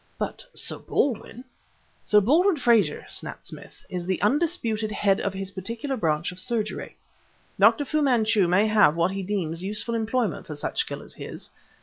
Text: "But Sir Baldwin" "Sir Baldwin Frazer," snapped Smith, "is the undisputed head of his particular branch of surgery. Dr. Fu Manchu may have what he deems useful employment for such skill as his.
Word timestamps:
"But 0.17 0.43
Sir 0.55 0.79
Baldwin" 0.79 1.45
"Sir 2.03 2.21
Baldwin 2.21 2.57
Frazer," 2.57 3.05
snapped 3.07 3.45
Smith, 3.45 3.85
"is 3.87 4.03
the 4.03 4.19
undisputed 4.23 4.91
head 4.91 5.21
of 5.21 5.31
his 5.35 5.51
particular 5.51 5.95
branch 5.95 6.31
of 6.31 6.39
surgery. 6.39 6.97
Dr. 7.59 7.85
Fu 7.85 8.01
Manchu 8.01 8.47
may 8.47 8.65
have 8.65 8.95
what 8.95 9.11
he 9.11 9.21
deems 9.21 9.61
useful 9.61 9.93
employment 9.93 10.47
for 10.47 10.55
such 10.55 10.79
skill 10.79 11.03
as 11.03 11.13
his. 11.13 11.51